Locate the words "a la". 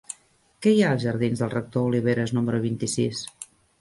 0.93-1.03